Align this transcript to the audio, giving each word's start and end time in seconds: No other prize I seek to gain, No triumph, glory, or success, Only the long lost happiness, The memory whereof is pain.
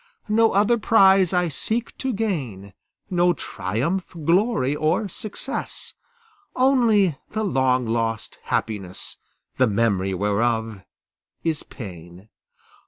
No 0.29 0.53
other 0.53 0.79
prize 0.79 1.31
I 1.31 1.47
seek 1.49 1.95
to 1.99 2.11
gain, 2.11 2.73
No 3.11 3.33
triumph, 3.33 4.15
glory, 4.25 4.75
or 4.75 5.07
success, 5.07 5.93
Only 6.55 7.19
the 7.33 7.43
long 7.43 7.85
lost 7.85 8.39
happiness, 8.45 9.17
The 9.57 9.67
memory 9.67 10.15
whereof 10.15 10.81
is 11.43 11.61
pain. 11.61 12.29